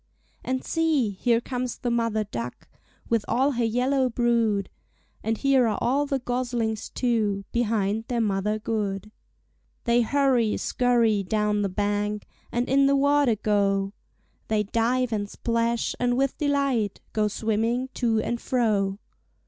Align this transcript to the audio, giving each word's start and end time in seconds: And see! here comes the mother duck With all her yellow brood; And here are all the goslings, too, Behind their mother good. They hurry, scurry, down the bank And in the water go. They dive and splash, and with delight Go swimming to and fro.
And 0.43 0.65
see! 0.65 1.11
here 1.11 1.39
comes 1.39 1.77
the 1.77 1.91
mother 1.91 2.23
duck 2.23 2.67
With 3.07 3.23
all 3.27 3.51
her 3.51 3.63
yellow 3.63 4.09
brood; 4.09 4.67
And 5.23 5.37
here 5.37 5.67
are 5.67 5.77
all 5.79 6.07
the 6.07 6.17
goslings, 6.17 6.89
too, 6.89 7.45
Behind 7.51 8.05
their 8.07 8.19
mother 8.19 8.57
good. 8.57 9.11
They 9.83 10.01
hurry, 10.01 10.57
scurry, 10.57 11.21
down 11.21 11.61
the 11.61 11.69
bank 11.69 12.25
And 12.51 12.67
in 12.67 12.87
the 12.87 12.95
water 12.95 13.35
go. 13.35 13.93
They 14.47 14.63
dive 14.63 15.13
and 15.13 15.29
splash, 15.29 15.93
and 15.99 16.17
with 16.17 16.35
delight 16.39 16.99
Go 17.13 17.27
swimming 17.27 17.89
to 17.93 18.19
and 18.23 18.41
fro. 18.41 18.97